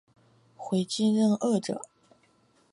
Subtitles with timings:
[0.57, 1.79] 回京任谒者。